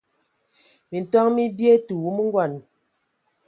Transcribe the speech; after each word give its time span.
Minton 0.89 1.27
mi 1.35 1.43
bie, 1.57 1.73
tə 1.85 1.93
wumu 2.01 2.23
ngɔn. 2.29 2.53